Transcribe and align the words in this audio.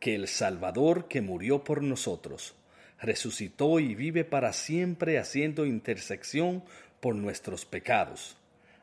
que 0.00 0.14
el 0.14 0.26
Salvador 0.28 1.06
que 1.08 1.20
murió 1.20 1.62
por 1.62 1.82
nosotros, 1.82 2.54
resucitó 3.00 3.80
y 3.80 3.94
vive 3.94 4.24
para 4.24 4.52
siempre 4.52 5.18
haciendo 5.18 5.66
intersección 5.66 6.64
por 7.00 7.14
nuestros 7.14 7.64
pecados, 7.64 8.36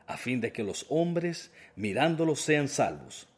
a 0.06 0.16
fin 0.16 0.40
de 0.40 0.52
que 0.52 0.62
los 0.62 0.86
hombres, 0.88 1.50
mirándolos, 1.76 2.40
sean 2.40 2.68
salvos. 2.68 3.28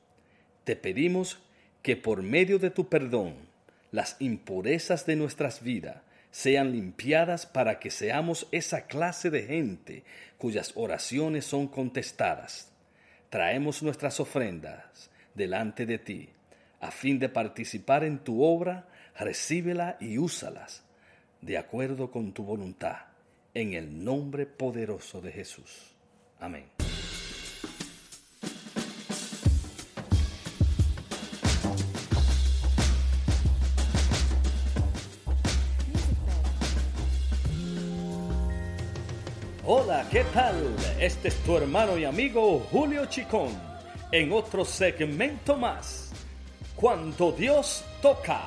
Te 0.64 0.76
pedimos 0.76 1.38
que 1.82 1.96
por 1.96 2.22
medio 2.22 2.58
de 2.58 2.70
tu 2.70 2.88
perdón, 2.88 3.34
las 3.92 4.16
impurezas 4.20 5.06
de 5.06 5.16
nuestras 5.16 5.62
vidas 5.62 6.02
sean 6.30 6.72
limpiadas 6.72 7.46
para 7.46 7.80
que 7.80 7.90
seamos 7.90 8.46
esa 8.52 8.86
clase 8.86 9.30
de 9.30 9.42
gente 9.42 10.04
cuyas 10.38 10.72
oraciones 10.76 11.44
son 11.44 11.66
contestadas. 11.66 12.70
Traemos 13.30 13.82
nuestras 13.82 14.20
ofrendas 14.20 15.10
delante 15.34 15.86
de 15.86 15.98
ti, 15.98 16.28
a 16.80 16.90
fin 16.90 17.18
de 17.18 17.28
participar 17.28 18.04
en 18.04 18.18
tu 18.18 18.42
obra, 18.42 18.88
recíbela 19.18 19.96
y 20.00 20.18
úsalas, 20.18 20.82
de 21.40 21.58
acuerdo 21.58 22.10
con 22.10 22.32
tu 22.32 22.42
voluntad, 22.42 22.96
en 23.54 23.74
el 23.74 24.02
nombre 24.02 24.46
poderoso 24.46 25.20
de 25.20 25.32
Jesús. 25.32 25.94
Amén. 26.38 26.64
Hola, 39.72 40.04
¿qué 40.10 40.24
tal? 40.34 40.56
Este 40.98 41.28
es 41.28 41.36
tu 41.44 41.56
hermano 41.56 41.96
y 41.96 42.04
amigo 42.04 42.58
Julio 42.72 43.06
Chicón 43.06 43.50
en 44.10 44.32
otro 44.32 44.64
segmento 44.64 45.56
más. 45.56 46.10
Cuando 46.80 47.30
Dios 47.30 47.84
toca. 48.00 48.40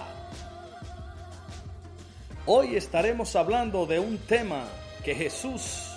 Hoy 2.48 2.76
estaremos 2.76 3.36
hablando 3.36 3.86
de 3.86 4.00
un 4.00 4.18
tema 4.18 4.66
que 5.06 5.14
Jesús 5.14 5.92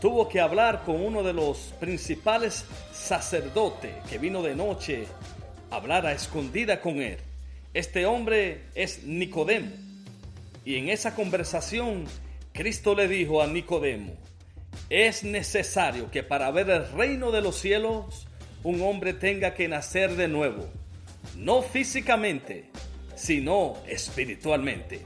tuvo 0.00 0.28
que 0.28 0.40
hablar 0.40 0.82
con 0.84 1.00
uno 1.00 1.22
de 1.22 1.32
los 1.32 1.72
principales 1.78 2.64
sacerdotes 2.92 3.92
que 4.10 4.18
vino 4.18 4.42
de 4.42 4.56
noche 4.56 5.06
a 5.70 5.76
hablar 5.76 6.06
a 6.06 6.12
escondida 6.12 6.80
con 6.80 7.00
él. 7.00 7.18
Este 7.72 8.04
hombre 8.04 8.64
es 8.74 9.04
Nicodemo. 9.04 9.70
Y 10.64 10.74
en 10.74 10.88
esa 10.88 11.14
conversación 11.14 12.06
Cristo 12.52 12.96
le 12.96 13.06
dijo 13.06 13.40
a 13.40 13.46
Nicodemo, 13.46 14.14
es 14.90 15.22
necesario 15.22 16.10
que 16.10 16.24
para 16.24 16.50
ver 16.50 16.68
el 16.68 16.90
reino 16.90 17.30
de 17.30 17.42
los 17.42 17.60
cielos 17.60 18.26
un 18.64 18.82
hombre 18.82 19.14
tenga 19.14 19.54
que 19.54 19.68
nacer 19.68 20.16
de 20.16 20.26
nuevo, 20.26 20.68
no 21.36 21.62
físicamente, 21.62 22.70
sino 23.14 23.76
espiritualmente. 23.86 25.04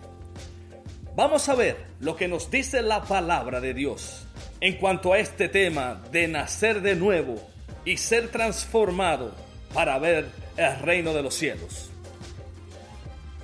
Vamos 1.14 1.48
a 1.48 1.54
ver 1.54 1.76
lo 2.00 2.16
que 2.16 2.28
nos 2.28 2.50
dice 2.50 2.82
la 2.82 3.02
palabra 3.02 3.60
de 3.60 3.74
Dios 3.74 4.26
en 4.60 4.76
cuanto 4.76 5.12
a 5.12 5.18
este 5.18 5.48
tema 5.48 6.02
de 6.10 6.28
nacer 6.28 6.80
de 6.80 6.94
nuevo 6.94 7.42
y 7.84 7.96
ser 7.96 8.28
transformado 8.28 9.34
para 9.74 9.98
ver 9.98 10.30
el 10.56 10.78
reino 10.80 11.12
de 11.12 11.22
los 11.22 11.34
cielos. 11.34 11.90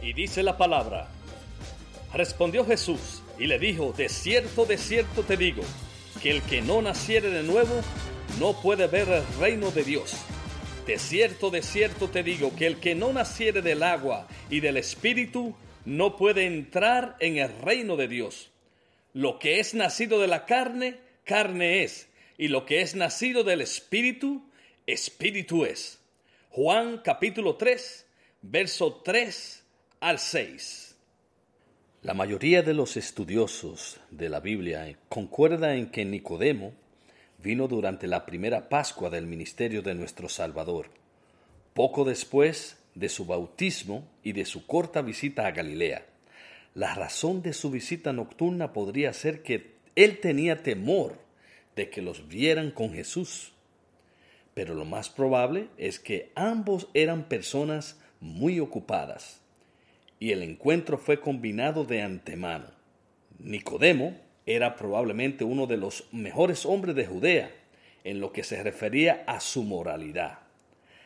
Y 0.00 0.12
dice 0.12 0.42
la 0.42 0.56
palabra, 0.56 1.08
respondió 2.14 2.64
Jesús, 2.64 3.22
y 3.38 3.46
le 3.46 3.58
dijo, 3.58 3.92
de 3.96 4.08
cierto, 4.08 4.64
de 4.64 4.78
cierto 4.78 5.22
te 5.22 5.36
digo, 5.36 5.62
que 6.22 6.30
el 6.30 6.42
que 6.42 6.62
no 6.62 6.82
naciere 6.82 7.30
de 7.30 7.42
nuevo 7.42 7.80
no 8.38 8.60
puede 8.60 8.86
ver 8.86 9.08
el 9.08 9.24
reino 9.38 9.70
de 9.70 9.84
Dios. 9.84 10.16
De 10.88 10.98
cierto, 10.98 11.50
de 11.50 11.60
cierto 11.60 12.08
te 12.08 12.22
digo, 12.22 12.56
que 12.56 12.66
el 12.66 12.80
que 12.80 12.94
no 12.94 13.12
naciere 13.12 13.60
del 13.60 13.82
agua 13.82 14.26
y 14.48 14.60
del 14.60 14.78
espíritu 14.78 15.54
no 15.84 16.16
puede 16.16 16.46
entrar 16.46 17.14
en 17.20 17.36
el 17.36 17.52
reino 17.60 17.98
de 17.98 18.08
Dios. 18.08 18.50
Lo 19.12 19.38
que 19.38 19.60
es 19.60 19.74
nacido 19.74 20.18
de 20.18 20.28
la 20.28 20.46
carne, 20.46 20.98
carne 21.24 21.84
es, 21.84 22.08
y 22.38 22.48
lo 22.48 22.64
que 22.64 22.80
es 22.80 22.94
nacido 22.94 23.44
del 23.44 23.60
espíritu, 23.60 24.42
espíritu 24.86 25.66
es. 25.66 26.00
Juan 26.48 27.02
capítulo 27.04 27.56
3, 27.56 28.06
verso 28.40 29.02
3 29.04 29.64
al 30.00 30.18
6. 30.18 30.96
La 32.00 32.14
mayoría 32.14 32.62
de 32.62 32.72
los 32.72 32.96
estudiosos 32.96 34.00
de 34.10 34.30
la 34.30 34.40
Biblia 34.40 34.98
concuerda 35.10 35.74
en 35.74 35.90
que 35.90 36.06
Nicodemo 36.06 36.72
vino 37.38 37.68
durante 37.68 38.06
la 38.06 38.26
primera 38.26 38.68
Pascua 38.68 39.10
del 39.10 39.26
ministerio 39.26 39.82
de 39.82 39.94
nuestro 39.94 40.28
Salvador, 40.28 40.90
poco 41.74 42.04
después 42.04 42.78
de 42.94 43.08
su 43.08 43.26
bautismo 43.26 44.08
y 44.22 44.32
de 44.32 44.44
su 44.44 44.66
corta 44.66 45.02
visita 45.02 45.46
a 45.46 45.52
Galilea. 45.52 46.04
La 46.74 46.94
razón 46.94 47.42
de 47.42 47.52
su 47.52 47.70
visita 47.70 48.12
nocturna 48.12 48.72
podría 48.72 49.12
ser 49.12 49.42
que 49.42 49.74
él 49.94 50.18
tenía 50.20 50.62
temor 50.62 51.18
de 51.76 51.90
que 51.90 52.02
los 52.02 52.28
vieran 52.28 52.70
con 52.70 52.92
Jesús. 52.92 53.52
Pero 54.54 54.74
lo 54.74 54.84
más 54.84 55.08
probable 55.08 55.68
es 55.76 56.00
que 56.00 56.32
ambos 56.34 56.88
eran 56.94 57.28
personas 57.28 58.00
muy 58.20 58.58
ocupadas 58.58 59.40
y 60.20 60.32
el 60.32 60.42
encuentro 60.42 60.98
fue 60.98 61.20
combinado 61.20 61.84
de 61.84 62.02
antemano. 62.02 62.66
Nicodemo 63.38 64.16
era 64.48 64.76
probablemente 64.76 65.44
uno 65.44 65.66
de 65.66 65.76
los 65.76 66.08
mejores 66.10 66.64
hombres 66.64 66.96
de 66.96 67.04
Judea 67.04 67.50
en 68.02 68.18
lo 68.18 68.32
que 68.32 68.42
se 68.42 68.62
refería 68.62 69.22
a 69.26 69.40
su 69.40 69.62
moralidad. 69.62 70.38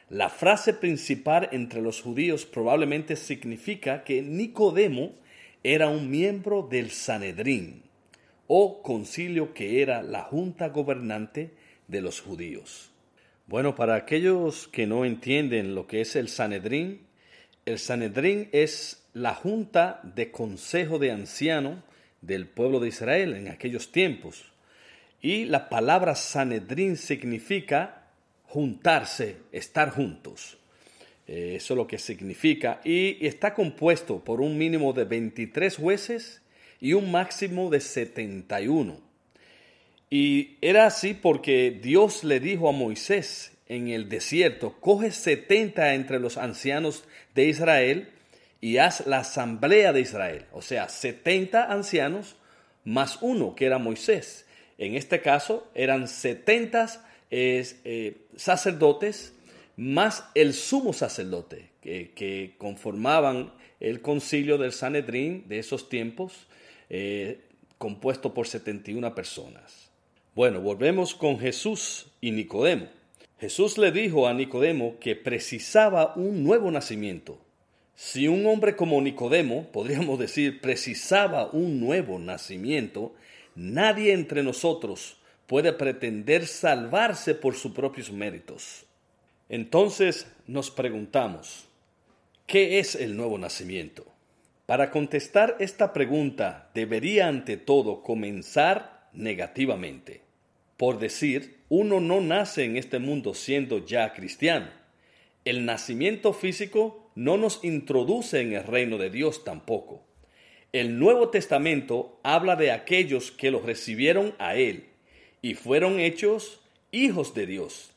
La 0.08 0.28
frase 0.28 0.72
principal 0.74 1.48
entre 1.50 1.82
los 1.82 2.00
judíos 2.02 2.46
probablemente 2.46 3.16
significa 3.16 4.04
que 4.04 4.22
Nicodemo 4.22 5.14
era 5.64 5.88
un 5.88 6.08
miembro 6.08 6.62
del 6.70 6.92
Sanedrín 6.92 7.82
o 8.46 8.80
concilio 8.80 9.52
que 9.52 9.82
era 9.82 10.02
la 10.02 10.22
junta 10.22 10.68
gobernante 10.68 11.50
de 11.88 12.00
los 12.00 12.20
judíos. 12.20 12.92
Bueno, 13.48 13.74
para 13.74 13.96
aquellos 13.96 14.68
que 14.68 14.86
no 14.86 15.04
entienden 15.04 15.74
lo 15.74 15.88
que 15.88 16.00
es 16.00 16.14
el 16.14 16.28
Sanedrín, 16.28 17.00
el 17.66 17.80
Sanedrín 17.80 18.48
es 18.52 19.02
la 19.14 19.34
junta 19.34 20.00
de 20.04 20.30
consejo 20.30 21.00
de 21.00 21.10
ancianos 21.10 21.78
del 22.22 22.46
pueblo 22.46 22.80
de 22.80 22.88
Israel 22.88 23.34
en 23.34 23.48
aquellos 23.48 23.92
tiempos. 23.92 24.44
Y 25.20 25.44
la 25.44 25.68
palabra 25.68 26.14
Sanedrín 26.14 26.96
significa 26.96 28.06
juntarse, 28.46 29.36
estar 29.52 29.90
juntos. 29.90 30.58
Eh, 31.28 31.54
eso 31.56 31.74
es 31.74 31.76
lo 31.76 31.86
que 31.86 31.98
significa. 31.98 32.80
Y 32.84 33.24
está 33.24 33.54
compuesto 33.54 34.24
por 34.24 34.40
un 34.40 34.56
mínimo 34.56 34.92
de 34.92 35.04
23 35.04 35.76
jueces 35.76 36.42
y 36.80 36.94
un 36.94 37.10
máximo 37.10 37.70
de 37.70 37.80
71. 37.80 39.00
Y 40.10 40.56
era 40.60 40.86
así 40.86 41.14
porque 41.14 41.70
Dios 41.70 42.24
le 42.24 42.40
dijo 42.40 42.68
a 42.68 42.72
Moisés 42.72 43.52
en 43.68 43.88
el 43.88 44.08
desierto, 44.08 44.76
coge 44.80 45.10
70 45.10 45.94
entre 45.94 46.20
los 46.20 46.36
ancianos 46.36 47.04
de 47.34 47.46
Israel 47.46 48.08
y 48.62 48.78
haz 48.78 49.06
la 49.08 49.18
asamblea 49.18 49.92
de 49.92 50.00
Israel, 50.00 50.46
o 50.52 50.62
sea, 50.62 50.88
70 50.88 51.70
ancianos 51.70 52.36
más 52.84 53.18
uno 53.20 53.56
que 53.56 53.66
era 53.66 53.78
Moisés. 53.78 54.46
En 54.78 54.94
este 54.94 55.20
caso 55.20 55.68
eran 55.74 56.06
70 56.06 56.86
eh, 57.32 58.16
sacerdotes 58.36 59.34
más 59.76 60.24
el 60.36 60.54
sumo 60.54 60.92
sacerdote 60.92 61.70
que, 61.80 62.54
conformaban 62.56 63.52
el 63.80 64.00
concilio 64.00 64.58
del 64.58 64.72
Sanedrín 64.72 65.48
de 65.48 65.58
esos 65.58 65.88
tiempos, 65.88 66.46
eh, 66.88 67.40
compuesto 67.78 68.32
por 68.32 68.46
71 68.46 69.12
personas. 69.12 69.90
Bueno, 70.36 70.60
volvemos 70.60 71.16
con 71.16 71.40
Jesús 71.40 72.12
y 72.20 72.30
Nicodemo. 72.30 72.86
Jesús 73.40 73.76
le 73.76 73.90
dijo 73.90 74.28
a 74.28 74.34
Nicodemo 74.34 75.00
que 75.00 75.16
precisaba 75.16 76.14
un 76.14 76.44
nuevo 76.44 76.70
nacimiento 76.70 77.40
si 78.04 78.26
un 78.26 78.44
hombre 78.46 78.74
como 78.74 79.00
Nicodemo, 79.00 79.68
podríamos 79.70 80.18
decir, 80.18 80.60
precisaba 80.60 81.48
un 81.52 81.78
nuevo 81.78 82.18
nacimiento, 82.18 83.14
nadie 83.54 84.12
entre 84.12 84.42
nosotros 84.42 85.18
puede 85.46 85.72
pretender 85.72 86.48
salvarse 86.48 87.36
por 87.36 87.54
sus 87.54 87.70
propios 87.70 88.10
méritos. 88.10 88.86
Entonces 89.48 90.26
nos 90.48 90.72
preguntamos, 90.72 91.68
¿qué 92.48 92.80
es 92.80 92.96
el 92.96 93.16
nuevo 93.16 93.38
nacimiento? 93.38 94.04
Para 94.66 94.90
contestar 94.90 95.54
esta 95.60 95.92
pregunta 95.92 96.72
debería 96.74 97.28
ante 97.28 97.56
todo 97.56 98.02
comenzar 98.02 99.10
negativamente. 99.12 100.22
Por 100.76 100.98
decir, 100.98 101.60
uno 101.68 102.00
no 102.00 102.20
nace 102.20 102.64
en 102.64 102.76
este 102.76 102.98
mundo 102.98 103.32
siendo 103.32 103.86
ya 103.86 104.12
cristiano. 104.12 104.70
El 105.44 105.64
nacimiento 105.64 106.32
físico 106.32 107.01
no 107.14 107.36
nos 107.36 107.62
introduce 107.64 108.40
en 108.40 108.52
el 108.52 108.64
reino 108.64 108.98
de 108.98 109.10
Dios 109.10 109.44
tampoco. 109.44 110.04
El 110.72 110.98
Nuevo 110.98 111.28
Testamento 111.28 112.18
habla 112.22 112.56
de 112.56 112.72
aquellos 112.72 113.30
que 113.30 113.50
lo 113.50 113.60
recibieron 113.60 114.34
a 114.38 114.54
Él 114.56 114.86
y 115.42 115.54
fueron 115.54 116.00
hechos 116.00 116.60
hijos 116.90 117.34
de 117.34 117.46
Dios. 117.46 117.90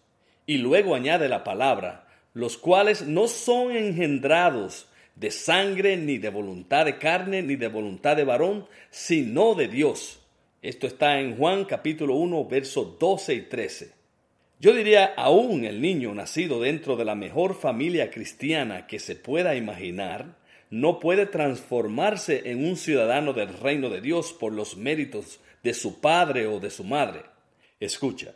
Y 0.46 0.58
luego 0.58 0.96
añade 0.96 1.30
la 1.30 1.44
palabra, 1.44 2.08
los 2.34 2.58
cuales 2.58 3.08
no 3.08 3.28
son 3.28 3.76
engendrados 3.76 4.88
de 5.16 5.32
sangre, 5.32 5.96
ni 5.96 6.18
de 6.18 6.30
voluntad 6.30 6.86
de 6.86 6.98
carne, 6.98 7.42
ni 7.42 7.56
de 7.56 7.70
voluntad 7.70 8.18
de 8.18 8.26
varón, 8.26 8.68
sino 8.90 9.56
de 9.56 9.70
Dios. 9.70 10.20
Esto 10.62 10.88
está 10.88 11.20
en 11.20 11.38
Juan 11.38 11.64
capítulo 11.66 12.16
1, 12.16 12.46
versos 12.46 13.00
12 13.00 13.34
y 13.34 13.42
13. 13.44 13.95
Yo 14.60 14.74
diría, 14.74 15.14
aún 15.18 15.66
el 15.66 15.82
niño 15.82 16.14
nacido 16.14 16.62
dentro 16.62 16.96
de 16.96 17.06
la 17.06 17.16
mejor 17.16 17.56
familia 17.56 18.10
cristiana 18.10 18.88
que 18.88 19.00
se 19.00 19.16
pueda 19.16 19.56
imaginar, 19.56 20.38
no 20.70 21.00
puede 21.00 21.26
transformarse 21.26 22.50
en 22.52 22.66
un 22.66 22.78
ciudadano 22.78 23.34
del 23.34 23.50
reino 23.50 23.90
de 23.90 24.02
Dios 24.02 24.34
por 24.34 24.54
los 24.54 24.78
méritos 24.78 25.40
de 25.62 25.74
su 25.74 26.00
padre 26.00 26.48
o 26.48 26.60
de 26.60 26.70
su 26.70 26.84
madre. 26.84 27.24
Escucha, 27.80 28.34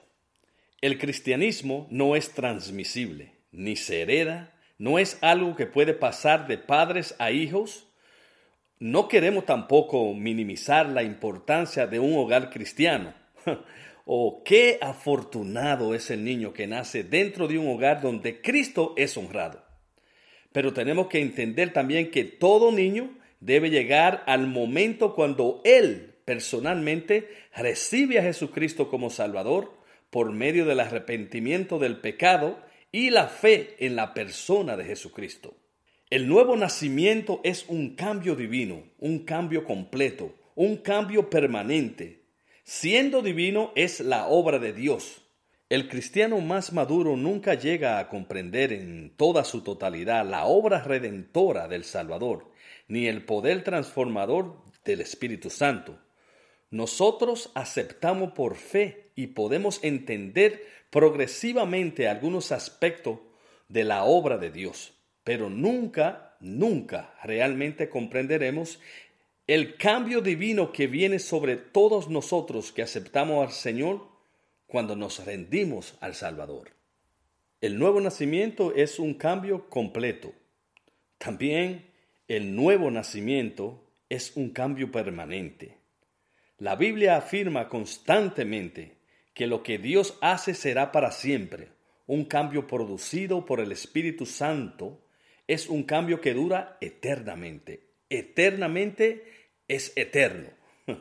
el 0.81 0.97
cristianismo 0.97 1.87
no 1.89 2.15
es 2.15 2.31
transmisible, 2.31 3.33
ni 3.51 3.75
se 3.75 4.01
hereda, 4.01 4.53
no 4.77 4.99
es 4.99 5.17
algo 5.21 5.55
que 5.55 5.65
puede 5.65 5.93
pasar 5.93 6.47
de 6.47 6.57
padres 6.57 7.15
a 7.19 7.31
hijos. 7.31 7.87
No 8.79 9.07
queremos 9.07 9.45
tampoco 9.45 10.13
minimizar 10.13 10.87
la 10.87 11.03
importancia 11.03 11.87
de 11.87 11.99
un 11.99 12.17
hogar 12.17 12.49
cristiano. 12.49 13.13
oh, 14.11 14.41
qué 14.43 14.79
afortunado 14.81 15.93
es 15.93 16.09
el 16.09 16.23
niño 16.23 16.51
que 16.51 16.65
nace 16.65 17.03
dentro 17.03 17.47
de 17.47 17.59
un 17.59 17.67
hogar 17.67 18.01
donde 18.01 18.41
Cristo 18.41 18.95
es 18.97 19.15
honrado. 19.15 19.63
Pero 20.51 20.73
tenemos 20.73 21.09
que 21.09 21.21
entender 21.21 21.73
también 21.73 22.09
que 22.09 22.23
todo 22.23 22.71
niño 22.71 23.15
debe 23.39 23.69
llegar 23.69 24.23
al 24.25 24.47
momento 24.47 25.13
cuando 25.13 25.61
él 25.63 26.15
personalmente 26.25 27.29
recibe 27.55 28.17
a 28.17 28.23
Jesucristo 28.23 28.89
como 28.89 29.11
Salvador 29.11 29.77
por 30.09 30.31
medio 30.31 30.65
del 30.65 30.79
arrepentimiento 30.79 31.77
del 31.77 32.01
pecado 32.01 32.59
y 32.91 33.11
la 33.11 33.27
fe 33.27 33.75
en 33.77 33.95
la 33.95 34.15
persona 34.15 34.75
de 34.75 34.85
Jesucristo. 34.85 35.55
El 36.09 36.27
nuevo 36.27 36.55
nacimiento 36.55 37.41
es 37.43 37.63
un 37.67 37.95
cambio 37.95 38.35
divino, 38.35 38.85
un 38.97 39.19
cambio 39.19 39.65
completo, 39.65 40.33
un 40.55 40.77
cambio 40.77 41.29
permanente. 41.29 42.18
Siendo 42.71 43.23
divino 43.23 43.71
es 43.73 43.99
la 43.99 44.27
obra 44.27 44.59
de 44.59 44.73
Dios. 44.73 45.23
El 45.69 45.89
cristiano 45.89 46.39
más 46.39 46.71
maduro 46.71 47.17
nunca 47.17 47.55
llega 47.55 47.97
a 47.97 48.07
comprender 48.09 48.71
en 48.71 49.09
toda 49.17 49.43
su 49.43 49.63
totalidad 49.63 50.23
la 50.23 50.45
obra 50.45 50.83
redentora 50.83 51.67
del 51.67 51.83
Salvador, 51.83 52.51
ni 52.87 53.07
el 53.07 53.25
poder 53.25 53.63
transformador 53.63 54.61
del 54.85 55.01
Espíritu 55.01 55.49
Santo. 55.49 55.97
Nosotros 56.69 57.51
aceptamos 57.55 58.33
por 58.33 58.55
fe 58.55 59.13
y 59.15 59.25
podemos 59.25 59.83
entender 59.83 60.63
progresivamente 60.91 62.07
algunos 62.07 62.51
aspectos 62.51 63.17
de 63.67 63.83
la 63.83 64.03
obra 64.03 64.37
de 64.37 64.51
Dios, 64.51 64.93
pero 65.23 65.49
nunca, 65.49 66.37
nunca 66.39 67.15
realmente 67.23 67.89
comprenderemos 67.89 68.79
el 69.49 69.77
cambio 69.77 70.21
divino 70.21 70.71
que 70.71 70.85
viene 70.85 71.17
sobre 71.17 71.57
todos 71.57 72.07
nosotros 72.07 72.71
que 72.71 72.83
aceptamos 72.83 73.43
al 73.43 73.51
Señor 73.51 74.07
cuando 74.67 74.95
nos 74.95 75.25
rendimos 75.25 75.97
al 76.01 76.13
Salvador. 76.13 76.69
El 77.59 77.79
nuevo 77.79 77.99
nacimiento 77.99 78.75
es 78.75 78.99
un 78.99 79.15
cambio 79.15 79.67
completo. 79.67 80.33
También 81.17 81.89
el 82.27 82.55
nuevo 82.55 82.91
nacimiento 82.91 83.83
es 84.07 84.37
un 84.37 84.51
cambio 84.51 84.91
permanente. 84.91 85.77
La 86.59 86.75
Biblia 86.75 87.17
afirma 87.17 87.69
constantemente 87.69 88.97
que 89.33 89.47
lo 89.47 89.63
que 89.63 89.79
Dios 89.79 90.15
hace 90.21 90.53
será 90.53 90.91
para 90.91 91.11
siempre. 91.11 91.69
Un 92.05 92.25
cambio 92.25 92.67
producido 92.67 93.47
por 93.47 93.61
el 93.61 93.71
Espíritu 93.71 94.27
Santo 94.27 95.01
es 95.47 95.67
un 95.67 95.81
cambio 95.81 96.21
que 96.21 96.35
dura 96.35 96.77
eternamente. 96.81 97.89
Eternamente 98.11 99.38
es 99.69 99.93
eterno. 99.95 100.49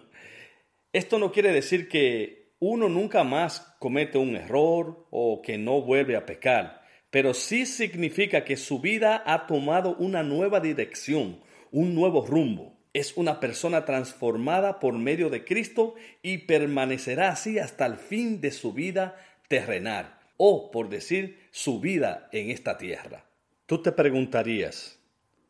Esto 0.93 1.19
no 1.19 1.33
quiere 1.33 1.51
decir 1.51 1.89
que 1.89 2.53
uno 2.61 2.89
nunca 2.89 3.25
más 3.25 3.75
comete 3.81 4.19
un 4.19 4.37
error 4.37 5.09
o 5.11 5.43
que 5.43 5.59
no 5.59 5.83
vuelve 5.83 6.15
a 6.15 6.25
pecar, 6.25 6.83
pero 7.11 7.35
sí 7.35 7.67
significa 7.67 8.45
que 8.45 8.57
su 8.57 8.79
vida 8.79 9.25
ha 9.27 9.49
tomado 9.49 9.97
una 9.97 10.23
nueva 10.23 10.61
dirección, 10.61 11.41
un 11.73 11.97
nuevo 11.97 12.25
rumbo 12.25 12.79
es 12.99 13.17
una 13.17 13.39
persona 13.39 13.85
transformada 13.85 14.81
por 14.81 14.95
medio 14.95 15.31
de 15.31 15.45
Cristo 15.45 15.95
y 16.23 16.39
permanecerá 16.39 17.31
así 17.31 17.59
hasta 17.59 17.87
el 17.87 17.97
fin 17.97 18.41
de 18.41 18.51
su 18.51 18.73
vida 18.73 19.17
terrenal, 19.49 20.19
o 20.37 20.71
por 20.71 20.89
decir, 20.89 21.49
su 21.51 21.81
vida 21.81 22.29
en 22.33 22.51
esta 22.51 22.77
tierra. 22.77 23.25
Tú 23.67 23.83
te 23.83 23.93
preguntarías, 23.93 24.99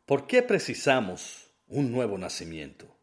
¿por 0.04 0.26
qué 0.26 0.42
precisamos 0.42 1.50
un 1.68 1.92
nuevo 1.92 2.18
nacimiento? 2.18 2.97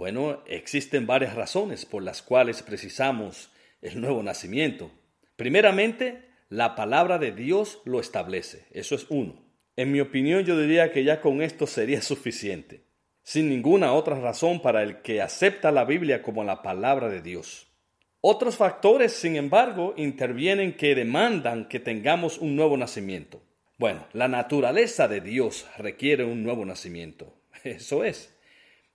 Bueno, 0.00 0.42
existen 0.46 1.06
varias 1.06 1.34
razones 1.34 1.84
por 1.84 2.02
las 2.02 2.22
cuales 2.22 2.62
precisamos 2.62 3.50
el 3.82 4.00
nuevo 4.00 4.22
nacimiento. 4.22 4.90
Primeramente, 5.36 6.22
la 6.48 6.74
palabra 6.74 7.18
de 7.18 7.32
Dios 7.32 7.82
lo 7.84 8.00
establece. 8.00 8.64
Eso 8.70 8.94
es 8.94 9.04
uno. 9.10 9.44
En 9.76 9.92
mi 9.92 10.00
opinión, 10.00 10.46
yo 10.46 10.58
diría 10.58 10.90
que 10.90 11.04
ya 11.04 11.20
con 11.20 11.42
esto 11.42 11.66
sería 11.66 12.00
suficiente 12.00 12.86
sin 13.22 13.50
ninguna 13.50 13.92
otra 13.92 14.18
razón 14.18 14.62
para 14.62 14.82
el 14.82 15.02
que 15.02 15.20
acepta 15.20 15.70
la 15.70 15.84
Biblia 15.84 16.22
como 16.22 16.44
la 16.44 16.62
palabra 16.62 17.10
de 17.10 17.20
Dios. 17.20 17.66
Otros 18.22 18.56
factores, 18.56 19.12
sin 19.12 19.36
embargo, 19.36 19.92
intervienen 19.98 20.78
que 20.78 20.94
demandan 20.94 21.68
que 21.68 21.78
tengamos 21.78 22.38
un 22.38 22.56
nuevo 22.56 22.78
nacimiento. 22.78 23.42
Bueno, 23.76 24.06
la 24.14 24.28
naturaleza 24.28 25.08
de 25.08 25.20
Dios 25.20 25.66
requiere 25.76 26.24
un 26.24 26.42
nuevo 26.42 26.64
nacimiento. 26.64 27.34
Eso 27.64 28.02
es. 28.02 28.34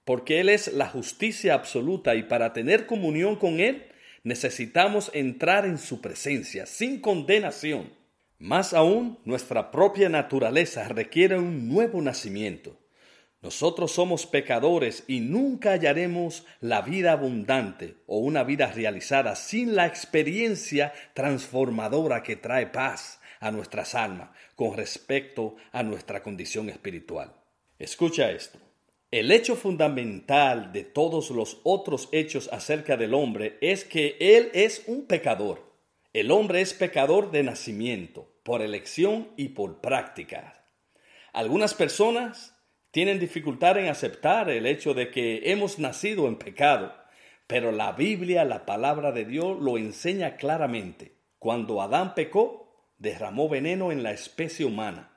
Porque 0.06 0.40
Él 0.40 0.50
es 0.50 0.72
la 0.72 0.88
justicia 0.88 1.56
absoluta 1.56 2.16
y 2.16 2.24
para 2.24 2.54
tener 2.54 2.86
comunión 2.86 3.36
con 3.36 3.60
Él 3.60 3.88
necesitamos 4.24 5.12
entrar 5.14 5.66
en 5.66 5.78
su 5.78 6.02
presencia 6.02 6.66
sin 6.66 7.02
condenación. 7.02 7.92
Más 8.40 8.74
aún, 8.74 9.20
nuestra 9.26 9.72
propia 9.72 10.10
naturaleza 10.10 10.88
requiere 10.88 11.38
un 11.38 11.68
nuevo 11.68 12.02
nacimiento. 12.02 12.78
Nosotros 13.42 13.92
somos 13.92 14.26
pecadores 14.26 15.04
y 15.08 15.20
nunca 15.20 15.72
hallaremos 15.72 16.46
la 16.62 16.82
vida 16.82 17.12
abundante 17.12 17.98
o 18.08 18.18
una 18.18 18.44
vida 18.44 18.72
realizada 18.72 19.36
sin 19.36 19.76
la 19.76 19.86
experiencia 19.86 20.94
transformadora 21.14 22.24
que 22.24 22.36
trae 22.36 22.68
paz 22.68 23.20
a 23.40 23.52
nuestras 23.52 23.94
almas 23.94 24.30
con 24.56 24.76
respecto 24.76 25.56
a 25.72 25.84
nuestra 25.84 26.24
condición 26.24 26.70
espiritual. 26.70 27.36
Escucha 27.78 28.32
esto. 28.32 28.65
El 29.16 29.32
hecho 29.32 29.56
fundamental 29.56 30.74
de 30.74 30.84
todos 30.84 31.30
los 31.30 31.62
otros 31.64 32.10
hechos 32.12 32.50
acerca 32.52 32.98
del 32.98 33.14
hombre 33.14 33.58
es 33.62 33.86
que 33.86 34.18
él 34.20 34.50
es 34.54 34.84
un 34.88 35.06
pecador. 35.06 35.72
El 36.12 36.32
hombre 36.32 36.60
es 36.60 36.74
pecador 36.74 37.32
de 37.32 37.42
nacimiento, 37.42 38.28
por 38.44 38.62
elección 38.62 39.30
y 39.38 39.48
por 39.48 39.80
práctica. 39.80 40.66
Algunas 41.32 41.74
personas 41.74 42.62
tienen 42.92 43.18
dificultad 43.18 43.78
en 43.78 43.88
aceptar 43.88 44.50
el 44.50 44.66
hecho 44.66 44.94
de 44.94 45.10
que 45.12 45.50
hemos 45.50 45.80
nacido 45.80 46.28
en 46.28 46.36
pecado, 46.36 46.94
pero 47.48 47.72
la 47.72 47.94
Biblia, 47.94 48.44
la 48.44 48.66
palabra 48.66 49.14
de 49.14 49.24
Dios, 49.24 49.58
lo 49.62 49.78
enseña 49.78 50.36
claramente. 50.36 51.14
Cuando 51.40 51.82
Adán 51.82 52.16
pecó, 52.16 52.92
derramó 52.98 53.48
veneno 53.48 53.94
en 53.94 54.04
la 54.04 54.12
especie 54.12 54.66
humana. 54.66 55.15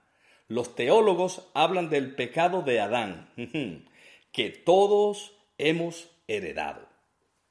Los 0.49 0.75
teólogos 0.75 1.49
hablan 1.55 1.91
del 1.91 2.15
pecado 2.15 2.63
de 2.63 2.81
Adán, 2.81 3.29
que 4.33 4.51
todos 4.51 5.37
hemos 5.59 6.11
heredado. 6.27 6.81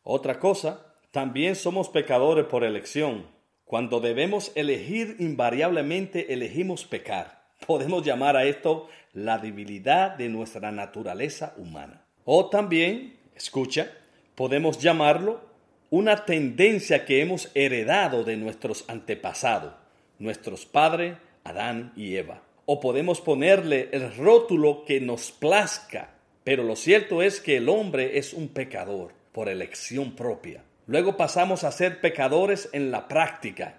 Otra 0.04 0.40
cosa, 0.40 0.94
también 1.12 1.56
somos 1.56 1.90
pecadores 1.90 2.46
por 2.46 2.64
elección. 2.64 3.28
Cuando 3.66 4.00
debemos 4.00 4.52
elegir 4.56 5.16
invariablemente 5.20 6.34
elegimos 6.34 6.86
pecar. 6.86 7.48
Podemos 7.66 8.04
llamar 8.04 8.38
a 8.38 8.46
esto 8.46 8.88
la 9.14 9.38
debilidad 9.38 10.12
de 10.12 10.30
nuestra 10.30 10.72
naturaleza 10.72 11.54
humana. 11.58 12.06
O 12.24 12.50
también, 12.50 13.18
escucha, 13.36 13.92
Podemos 14.38 14.78
llamarlo 14.78 15.42
una 15.90 16.26
tendencia 16.26 17.06
que 17.06 17.22
hemos 17.22 17.50
heredado 17.56 18.24
de 18.24 18.38
nuestros 18.38 18.86
antepasados, 18.88 19.74
nuestros 20.20 20.68
padres 20.68 21.18
Adán 21.44 21.92
y 21.96 22.18
Eva. 22.18 22.44
O 22.70 22.82
podemos 22.82 23.22
ponerle 23.22 23.88
el 23.94 24.14
rótulo 24.14 24.84
que 24.84 25.00
nos 25.00 25.32
plazca, 25.32 26.10
pero 26.44 26.64
lo 26.64 26.76
cierto 26.76 27.22
es 27.22 27.40
que 27.40 27.56
el 27.56 27.70
hombre 27.70 28.18
es 28.18 28.34
un 28.34 28.50
pecador 28.50 29.14
por 29.32 29.48
elección 29.48 30.18
propia. 30.18 30.66
Luego 30.86 31.16
pasamos 31.16 31.64
a 31.64 31.72
ser 31.72 32.02
pecadores 32.02 32.68
en 32.74 32.92
la 32.92 33.08
práctica. 33.08 33.78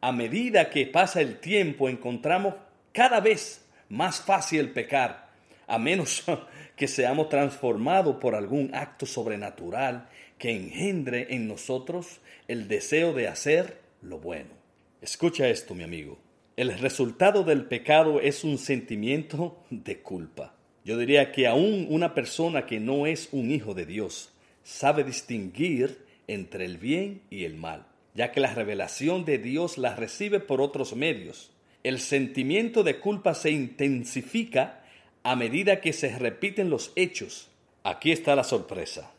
A 0.00 0.10
medida 0.10 0.70
que 0.70 0.86
pasa 0.86 1.20
el 1.20 1.38
tiempo 1.38 1.90
encontramos 1.90 2.54
cada 2.92 3.20
vez 3.20 3.62
más 3.90 4.22
fácil 4.22 4.70
pecar, 4.70 5.28
a 5.66 5.78
menos 5.78 6.24
que 6.76 6.88
seamos 6.88 7.28
transformados 7.28 8.16
por 8.16 8.34
algún 8.34 8.74
acto 8.74 9.04
sobrenatural 9.04 10.08
que 10.38 10.56
engendre 10.56 11.26
en 11.28 11.46
nosotros 11.46 12.22
el 12.48 12.68
deseo 12.68 13.12
de 13.12 13.28
hacer 13.28 13.80
lo 14.00 14.18
bueno. 14.18 14.54
Escucha 15.02 15.46
esto, 15.46 15.74
mi 15.74 15.84
amigo. 15.84 16.29
El 16.60 16.78
resultado 16.78 17.42
del 17.42 17.64
pecado 17.64 18.20
es 18.20 18.44
un 18.44 18.58
sentimiento 18.58 19.64
de 19.70 20.00
culpa. 20.00 20.54
Yo 20.84 20.98
diría 20.98 21.32
que 21.32 21.46
aún 21.46 21.86
una 21.88 22.12
persona 22.12 22.66
que 22.66 22.78
no 22.78 23.06
es 23.06 23.30
un 23.32 23.50
hijo 23.50 23.72
de 23.72 23.86
Dios 23.86 24.34
sabe 24.62 25.02
distinguir 25.02 26.04
entre 26.26 26.66
el 26.66 26.76
bien 26.76 27.22
y 27.30 27.44
el 27.44 27.54
mal, 27.54 27.86
ya 28.14 28.30
que 28.30 28.40
la 28.40 28.52
revelación 28.52 29.24
de 29.24 29.38
Dios 29.38 29.78
la 29.78 29.96
recibe 29.96 30.38
por 30.38 30.60
otros 30.60 30.94
medios. 30.94 31.50
El 31.82 31.98
sentimiento 31.98 32.82
de 32.82 33.00
culpa 33.00 33.32
se 33.32 33.52
intensifica 33.52 34.84
a 35.22 35.36
medida 35.36 35.80
que 35.80 35.94
se 35.94 36.14
repiten 36.18 36.68
los 36.68 36.92
hechos. 36.94 37.48
Aquí 37.84 38.12
está 38.12 38.36
la 38.36 38.44
sorpresa. 38.44 39.14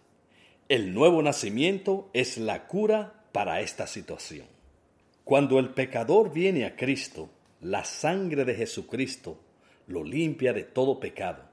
El 0.70 0.94
nuevo 0.94 1.24
nacimiento 1.24 2.08
es 2.14 2.38
la 2.38 2.68
cura 2.68 3.26
para 3.32 3.62
esta 3.62 3.88
situación. 3.88 4.51
Cuando 5.32 5.60
el 5.60 5.70
pecador 5.70 6.34
viene 6.34 6.66
a 6.66 6.76
Cristo, 6.76 7.30
la 7.62 7.86
sangre 7.86 8.44
de 8.44 8.54
Jesucristo 8.54 9.40
lo 9.88 10.04
limpia 10.04 10.52
de 10.52 10.64
todo 10.64 11.00
pecado 11.00 11.46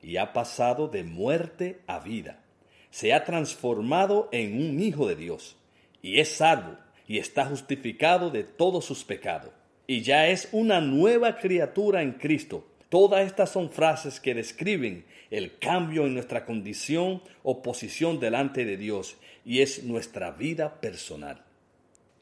y 0.00 0.18
ha 0.18 0.32
pasado 0.32 0.86
de 0.86 1.02
muerte 1.02 1.80
a 1.88 1.98
vida. 1.98 2.44
Se 2.90 3.12
ha 3.12 3.24
transformado 3.24 4.28
en 4.30 4.54
un 4.54 4.80
hijo 4.80 5.08
de 5.08 5.16
Dios 5.16 5.56
y 6.00 6.20
es 6.20 6.28
salvo 6.28 6.76
y 7.08 7.18
está 7.18 7.46
justificado 7.46 8.30
de 8.30 8.44
todos 8.44 8.84
sus 8.84 9.02
pecados. 9.02 9.50
Y 9.88 10.02
ya 10.02 10.28
es 10.28 10.48
una 10.52 10.80
nueva 10.80 11.38
criatura 11.38 12.02
en 12.02 12.12
Cristo. 12.12 12.68
Todas 12.88 13.26
estas 13.26 13.50
son 13.50 13.68
frases 13.68 14.20
que 14.20 14.36
describen 14.36 15.06
el 15.32 15.58
cambio 15.58 16.06
en 16.06 16.14
nuestra 16.14 16.46
condición 16.46 17.20
o 17.42 17.62
posición 17.64 18.20
delante 18.20 18.64
de 18.64 18.76
Dios 18.76 19.16
y 19.44 19.60
es 19.60 19.82
nuestra 19.82 20.30
vida 20.30 20.80
personal. 20.80 21.43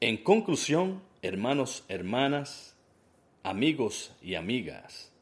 En 0.02 0.16
conclusión, 0.16 1.00
hermanos, 1.22 1.84
hermanas, 1.88 2.74
amigos 3.44 4.12
y 4.20 4.34
amigas, 4.34 5.12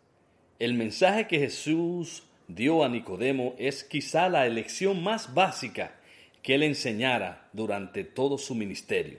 el 0.58 0.72
mensaje 0.72 1.26
que 1.26 1.38
Jesús 1.38 2.22
dio 2.48 2.82
a 2.82 2.88
Nicodemo 2.88 3.54
es 3.58 3.84
quizá 3.84 4.30
la 4.30 4.46
elección 4.46 5.02
más 5.02 5.34
básica 5.34 6.00
que 6.42 6.54
él 6.54 6.62
enseñara 6.62 7.50
durante 7.52 8.04
todo 8.04 8.38
su 8.38 8.54
ministerio. 8.54 9.18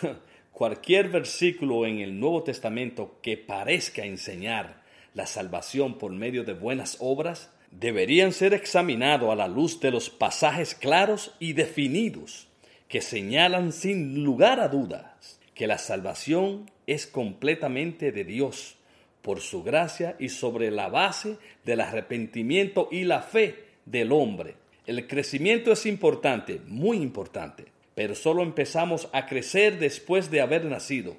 Cualquier 0.52 1.08
versículo 1.08 1.86
en 1.86 1.98
el 1.98 2.20
Nuevo 2.20 2.44
Testamento 2.44 3.18
que 3.20 3.36
parezca 3.36 4.04
enseñar 4.04 4.84
la 5.14 5.26
salvación 5.26 5.98
por 5.98 6.12
medio 6.12 6.44
de 6.44 6.52
buenas 6.52 6.98
obras 7.00 7.50
deberían 7.72 8.32
ser 8.32 8.54
examinados 8.54 9.32
a 9.32 9.34
la 9.34 9.48
luz 9.48 9.80
de 9.80 9.90
los 9.90 10.08
pasajes 10.08 10.76
claros 10.76 11.34
y 11.40 11.54
definidos 11.54 12.46
que 12.90 13.00
señalan 13.00 13.72
sin 13.72 14.24
lugar 14.24 14.58
a 14.58 14.68
dudas 14.68 15.38
que 15.54 15.68
la 15.68 15.78
salvación 15.78 16.68
es 16.88 17.06
completamente 17.06 18.10
de 18.10 18.24
Dios 18.24 18.78
por 19.22 19.40
su 19.40 19.62
gracia 19.62 20.16
y 20.18 20.28
sobre 20.28 20.72
la 20.72 20.88
base 20.88 21.38
del 21.64 21.82
arrepentimiento 21.82 22.88
y 22.90 23.04
la 23.04 23.22
fe 23.22 23.64
del 23.86 24.10
hombre. 24.10 24.56
El 24.86 25.06
crecimiento 25.06 25.70
es 25.70 25.86
importante, 25.86 26.60
muy 26.66 26.96
importante, 26.96 27.66
pero 27.94 28.16
solo 28.16 28.42
empezamos 28.42 29.08
a 29.12 29.26
crecer 29.26 29.78
después 29.78 30.28
de 30.32 30.40
haber 30.40 30.64
nacido. 30.64 31.16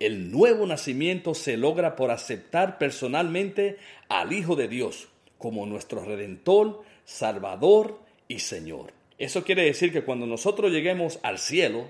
El 0.00 0.32
nuevo 0.32 0.66
nacimiento 0.66 1.34
se 1.34 1.56
logra 1.56 1.94
por 1.94 2.10
aceptar 2.10 2.76
personalmente 2.76 3.76
al 4.08 4.32
Hijo 4.32 4.56
de 4.56 4.66
Dios 4.66 5.06
como 5.38 5.64
nuestro 5.64 6.04
Redentor, 6.04 6.82
Salvador 7.04 8.00
y 8.26 8.40
Señor. 8.40 9.03
Eso 9.18 9.44
quiere 9.44 9.64
decir 9.64 9.92
que 9.92 10.02
cuando 10.02 10.26
nosotros 10.26 10.72
lleguemos 10.72 11.20
al 11.22 11.38
cielo, 11.38 11.88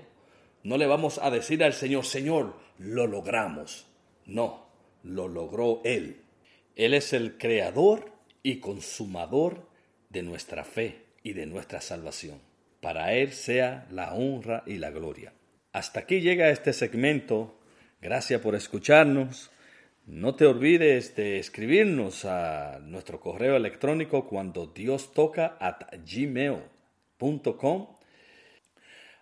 no 0.63 0.77
le 0.77 0.85
vamos 0.85 1.19
a 1.21 1.31
decir 1.31 1.63
al 1.63 1.73
Señor, 1.73 2.05
Señor, 2.05 2.55
lo 2.77 3.07
logramos. 3.07 3.87
No, 4.25 4.67
lo 5.03 5.27
logró 5.27 5.81
Él. 5.83 6.21
Él 6.75 6.93
es 6.93 7.13
el 7.13 7.37
creador 7.37 8.11
y 8.43 8.57
consumador 8.59 9.67
de 10.09 10.21
nuestra 10.21 10.63
fe 10.63 11.03
y 11.23 11.33
de 11.33 11.45
nuestra 11.45 11.81
salvación. 11.81 12.39
Para 12.79 13.13
Él 13.13 13.31
sea 13.31 13.87
la 13.89 14.13
honra 14.13 14.63
y 14.67 14.77
la 14.77 14.91
gloria. 14.91 15.33
Hasta 15.71 16.01
aquí 16.01 16.21
llega 16.21 16.49
este 16.49 16.73
segmento. 16.73 17.59
Gracias 18.01 18.39
por 18.41 18.53
escucharnos. 18.53 19.49
No 20.05 20.35
te 20.35 20.45
olvides 20.45 21.15
de 21.15 21.39
escribirnos 21.39 22.25
a 22.25 22.79
nuestro 22.83 23.19
correo 23.19 23.55
electrónico 23.55 24.27
cuando 24.27 24.67
Dios 24.67 25.13
toca 25.13 25.57
at 25.59 25.81
gmail 26.05 26.74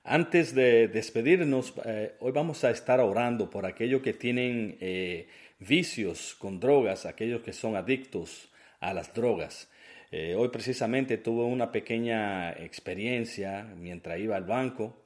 antes 0.03 0.55
de 0.55 0.87
despedirnos, 0.87 1.73
eh, 1.85 2.15
hoy 2.19 2.31
vamos 2.31 2.63
a 2.63 2.71
estar 2.71 2.99
orando 2.99 3.49
por 3.49 3.65
aquellos 3.65 4.01
que 4.01 4.13
tienen 4.13 4.77
eh, 4.81 5.27
vicios 5.59 6.35
con 6.35 6.59
drogas, 6.59 7.05
aquellos 7.05 7.41
que 7.41 7.53
son 7.53 7.75
adictos 7.75 8.49
a 8.79 8.93
las 8.93 9.13
drogas. 9.13 9.69
Eh, 10.11 10.35
hoy 10.35 10.49
precisamente 10.49 11.17
tuve 11.17 11.43
una 11.43 11.71
pequeña 11.71 12.51
experiencia 12.51 13.63
mientras 13.77 14.19
iba 14.19 14.35
al 14.35 14.45
banco. 14.45 15.03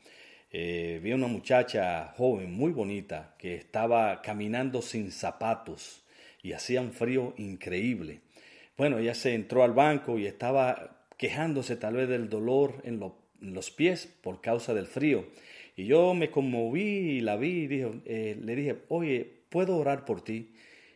vi 0.52 1.12
una 1.12 1.28
muchacha 1.28 2.14
joven, 2.16 2.52
muy 2.54 2.72
bonita, 2.72 3.36
que 3.38 3.56
estaba 3.56 4.22
caminando 4.22 4.82
sin 4.82 5.12
zapatos 5.12 6.04
y 6.42 6.54
hacía 6.54 6.82
un 6.82 6.94
frío 6.94 7.34
increíble. 7.38 8.22
Bueno, 8.78 8.98
ella 8.98 9.14
se 9.14 9.34
entró 9.34 9.64
al 9.64 9.74
banco 9.74 10.18
y 10.18 10.26
estaba 10.26 10.97
quejándose 11.18 11.76
tal 11.76 11.96
vez 11.96 12.08
del 12.08 12.30
dolor 12.30 12.82
en, 12.84 13.02
los 13.42 13.72
pies 13.72 14.08
por 14.22 14.42
causa 14.42 14.74
del 14.74 14.88
frío. 14.88 15.26
Y 15.76 15.86
yo 15.86 16.14
me 16.14 16.32
conmoví 16.32 16.82
y 16.82 17.20
la 17.22 17.36
vi 17.36 17.66
y 17.66 17.84
eh, 18.06 18.38
le 18.42 18.56
dije, 18.56 18.78
oye, 18.90 19.30
¿puedo 19.50 19.78
orar 19.78 20.06
por 20.06 20.24
ti? 20.24 20.54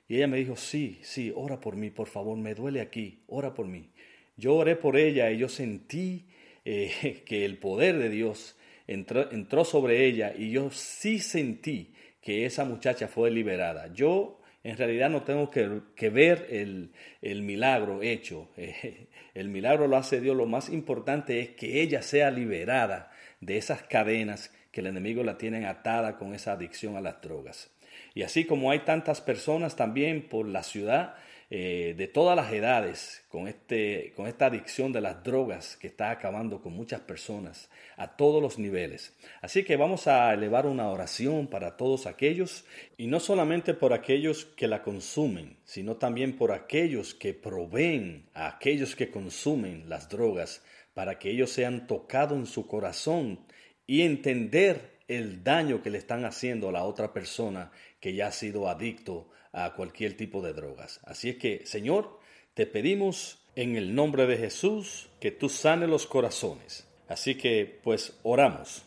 Y 0.08 0.18
ella 0.18 0.28
me 0.28 0.38
dijo, 0.38 0.56
sí, 0.56 1.00
sí, 1.02 1.32
ora 1.36 1.60
por 1.60 1.76
mí, 1.76 1.90
por 1.90 2.08
favor, 2.08 2.38
me 2.38 2.56
duele 2.56 2.82
aquí, 2.82 3.20
ora 3.28 3.54
por 3.54 3.68
mí. 3.68 3.90
Yo 4.38 4.56
oré 4.56 4.76
por 4.76 4.98
ella 4.98 5.32
y 5.32 5.38
yo 5.38 5.50
sentí 5.50 6.26
eh, 6.66 7.22
que 7.26 7.46
el 7.46 7.58
poder 7.58 7.98
de 7.98 8.10
Dios 8.10 8.58
entró, 8.88 9.32
entró 9.32 9.64
sobre 9.66 10.06
ella 10.06 10.34
y 10.36 10.52
yo 10.52 10.70
sí 10.72 11.20
sentí 11.20 11.94
que 12.22 12.46
esa 12.46 12.66
muchacha 12.66 13.08
fue 13.08 13.32
liberada. 13.32 13.94
Yo 13.94 14.41
en 14.64 14.78
realidad 14.78 15.10
no 15.10 15.24
tengo 15.24 15.50
que, 15.50 16.10
ver 16.10 16.48
el, 16.50 17.42
milagro 17.42 18.04
hecho. 18.04 18.50
el 19.34 19.50
milagro 19.50 19.88
lo 19.88 19.98
hace 19.98 20.22
Dios. 20.22 20.36
Lo 20.36 20.46
más 20.46 20.70
importante 20.70 21.40
es 21.40 21.50
que 21.50 21.82
ella 21.82 22.02
sea 22.02 22.30
liberada 22.30 23.12
de 23.40 23.58
esas 23.58 23.82
cadenas 23.84 24.54
que 24.72 24.82
el 24.82 24.88
enemigo 24.88 25.24
la 25.24 25.38
tiene 25.38 25.66
atada 25.66 26.18
con 26.18 26.36
esa 26.36 26.54
adicción 26.54 26.96
a 26.96 27.02
las 27.02 27.22
drogas. 27.22 27.72
Y 28.14 28.24
así 28.24 28.46
como 28.46 28.72
hay 28.72 28.80
tantas 28.80 29.20
personas 29.20 29.76
también 29.76 30.28
por 30.28 30.48
la 30.48 30.64
ciudad 30.64 31.16
eh, 31.54 31.96
de 31.98 32.08
todas 32.08 32.34
las 32.38 32.54
edades 32.54 33.26
con, 33.28 33.50
este, 33.50 34.14
con 34.16 34.28
esta 34.28 34.46
adicción 34.46 34.94
de 34.94 35.02
las 35.02 35.22
drogas 35.22 35.76
que 35.76 35.88
está 35.88 36.10
acabando 36.10 36.62
con 36.62 36.72
muchas 36.72 37.02
personas 37.02 37.70
a 37.98 38.16
todos 38.16 38.42
los 38.42 38.58
niveles. 38.58 39.14
Así 39.42 39.66
que 39.66 39.76
vamos 39.76 40.08
a 40.08 40.34
elevar 40.34 40.66
una 40.66 40.88
oración 40.88 41.48
para 41.48 41.76
todos 41.76 42.08
aquellos 42.08 42.64
y 42.96 43.08
no 43.08 43.20
solamente 43.20 43.74
por 43.74 43.92
aquellos 43.92 44.46
que 44.46 44.70
la 44.70 44.82
consumen, 44.82 45.58
sino 45.66 45.98
también 45.98 46.38
por 46.38 46.54
aquellos 46.54 47.14
que 47.14 47.34
proveen 47.34 48.30
a 48.34 48.48
aquellos 48.48 48.96
que 48.96 49.12
consumen 49.12 49.90
las 49.90 50.08
drogas 50.08 50.64
para 50.94 51.20
que 51.20 51.32
ellos 51.32 51.52
sean 51.52 51.86
tocados 51.86 52.38
en 52.38 52.46
su 52.46 52.66
corazón 52.66 53.46
y 53.86 54.04
entender 54.04 55.02
el 55.10 55.44
daño 55.44 55.82
que 55.82 55.90
le 55.90 55.98
están 55.98 56.24
haciendo 56.24 56.70
a 56.70 56.72
la 56.72 56.86
otra 56.86 57.12
persona 57.12 57.74
que 58.00 58.14
ya 58.14 58.28
ha 58.28 58.32
sido 58.32 58.70
adicto 58.70 59.28
a 59.54 59.74
cualquier 59.74 60.16
tipo 60.16 60.42
de 60.42 60.54
drogas. 60.54 61.00
Así 61.04 61.30
es 61.30 61.38
que, 61.38 61.66
Señor, 61.66 62.20
te 62.54 62.66
pedimos 62.66 63.46
en 63.56 63.76
el 63.76 63.96
nombre 63.96 64.26
de 64.28 64.38
Jesús 64.38 65.10
que 65.20 65.32
tú 65.32 65.50
sane 65.50 65.88
los 65.88 66.08
corazones. 66.08 66.88
Así 67.08 67.36
que, 67.36 67.80
pues, 67.84 68.18
oramos. 68.24 68.84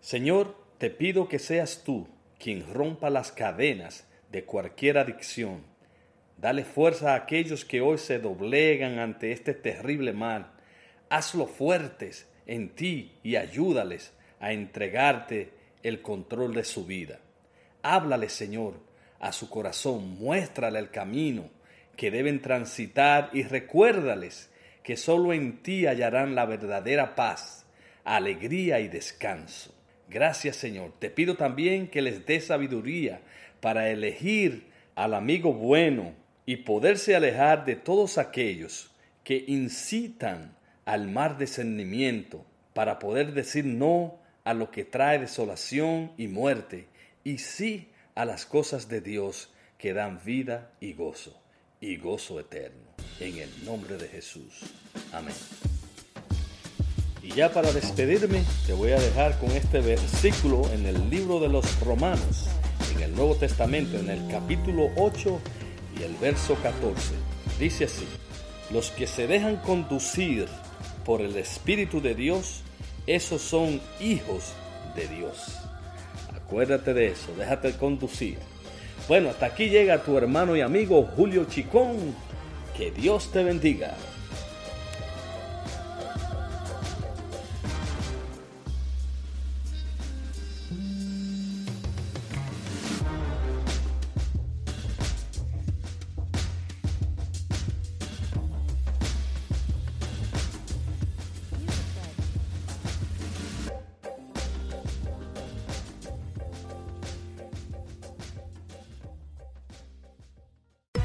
Señor, 0.00 0.56
te 0.78 0.90
pido 0.90 1.28
que 1.28 1.38
seas 1.38 1.82
tú 1.84 2.08
quien 2.38 2.72
rompa 2.72 3.10
las 3.10 3.32
cadenas 3.32 4.06
de 4.30 4.44
cualquier 4.44 4.98
adicción. 4.98 5.62
Dale 6.36 6.64
fuerza 6.64 7.12
a 7.12 7.16
aquellos 7.16 7.64
que 7.64 7.80
hoy 7.80 7.98
se 7.98 8.18
doblegan 8.18 8.98
ante 8.98 9.32
este 9.32 9.54
terrible 9.54 10.12
mal. 10.12 10.52
Hazlo 11.10 11.46
fuertes 11.46 12.28
en 12.46 12.70
ti 12.70 13.12
y 13.22 13.36
ayúdales 13.36 14.12
a 14.40 14.52
entregarte 14.52 15.52
el 15.82 16.00
control 16.02 16.54
de 16.54 16.64
su 16.64 16.84
vida. 16.84 17.20
Háblale, 17.82 18.28
Señor, 18.28 18.74
a 19.20 19.32
su 19.32 19.48
corazón, 19.48 20.18
muéstrale 20.18 20.78
el 20.78 20.90
camino 20.90 21.50
que 21.96 22.10
deben 22.10 22.40
transitar 22.40 23.30
y 23.32 23.42
recuérdales 23.42 24.50
que 24.82 24.96
solo 24.96 25.32
en 25.32 25.62
ti 25.62 25.86
hallarán 25.86 26.34
la 26.34 26.46
verdadera 26.46 27.14
paz, 27.14 27.66
alegría 28.04 28.80
y 28.80 28.88
descanso. 28.88 29.74
Gracias, 30.08 30.56
Señor. 30.56 30.92
Te 30.98 31.10
pido 31.10 31.36
también 31.36 31.88
que 31.88 32.00
les 32.00 32.24
dé 32.24 32.40
sabiduría 32.40 33.20
para 33.60 33.90
elegir 33.90 34.68
al 34.94 35.14
amigo 35.14 35.52
bueno 35.52 36.14
y 36.46 36.56
poderse 36.56 37.14
alejar 37.14 37.64
de 37.64 37.76
todos 37.76 38.16
aquellos 38.16 38.90
que 39.24 39.44
incitan 39.46 40.56
al 40.86 41.08
mar 41.08 41.36
discernimiento 41.36 42.46
para 42.72 42.98
poder 42.98 43.34
decir 43.34 43.66
no 43.66 44.18
a 44.44 44.54
lo 44.54 44.70
que 44.70 44.84
trae 44.84 45.18
desolación 45.18 46.12
y 46.16 46.28
muerte 46.28 46.86
y 47.24 47.36
sí 47.38 47.88
a 48.18 48.24
las 48.24 48.46
cosas 48.46 48.88
de 48.88 49.00
Dios 49.00 49.48
que 49.78 49.92
dan 49.92 50.20
vida 50.24 50.72
y 50.80 50.94
gozo 50.94 51.40
y 51.80 51.98
gozo 51.98 52.40
eterno. 52.40 52.88
En 53.20 53.38
el 53.38 53.64
nombre 53.64 53.96
de 53.96 54.08
Jesús. 54.08 54.54
Amén. 55.12 55.36
Y 57.22 57.30
ya 57.30 57.52
para 57.52 57.70
despedirme, 57.70 58.42
te 58.66 58.72
voy 58.72 58.90
a 58.90 58.98
dejar 58.98 59.38
con 59.38 59.52
este 59.52 59.78
versículo 59.78 60.68
en 60.72 60.84
el 60.86 61.08
libro 61.08 61.38
de 61.38 61.48
los 61.48 61.78
Romanos, 61.78 62.48
en 62.92 63.02
el 63.04 63.14
Nuevo 63.14 63.36
Testamento, 63.36 63.96
en 63.96 64.10
el 64.10 64.28
capítulo 64.28 64.90
8 64.96 65.40
y 66.00 66.02
el 66.02 66.16
verso 66.16 66.56
14. 66.56 67.14
Dice 67.60 67.84
así, 67.84 68.08
los 68.72 68.90
que 68.90 69.06
se 69.06 69.28
dejan 69.28 69.58
conducir 69.58 70.48
por 71.04 71.20
el 71.20 71.36
Espíritu 71.36 72.00
de 72.00 72.16
Dios, 72.16 72.62
esos 73.06 73.42
son 73.42 73.80
hijos 74.00 74.54
de 74.96 75.06
Dios. 75.06 75.67
Acuérdate 76.48 76.94
de 76.94 77.08
eso, 77.08 77.34
déjate 77.36 77.76
conducir. 77.76 78.38
Bueno, 79.06 79.28
hasta 79.28 79.44
aquí 79.44 79.68
llega 79.68 80.02
tu 80.02 80.16
hermano 80.16 80.56
y 80.56 80.62
amigo 80.62 81.06
Julio 81.14 81.44
Chicón. 81.44 82.14
Que 82.74 82.90
Dios 82.90 83.30
te 83.30 83.44
bendiga. 83.44 83.94